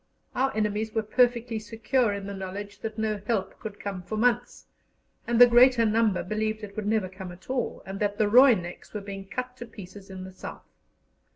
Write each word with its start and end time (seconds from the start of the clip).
Our 0.33 0.51
enemies 0.57 0.95
were 0.95 1.03
perfectly 1.03 1.59
secure 1.59 2.11
in 2.11 2.25
the 2.25 2.33
knowledge 2.33 2.79
that 2.79 2.97
no 2.97 3.21
help 3.27 3.59
could 3.59 3.79
come 3.79 4.01
for 4.01 4.17
months, 4.17 4.65
and 5.27 5.39
the 5.39 5.45
greater 5.45 5.85
number 5.85 6.23
believed 6.23 6.63
it 6.63 6.75
would 6.75 6.87
never 6.87 7.07
come 7.07 7.31
at 7.31 7.51
all, 7.51 7.83
and 7.85 7.99
that 7.99 8.17
the 8.17 8.27
"Roineks" 8.27 8.95
were 8.95 9.01
being 9.01 9.27
cut 9.27 9.55
to 9.57 9.67
pieces 9.67 10.09
in 10.09 10.23
the 10.23 10.33
South. 10.33 10.65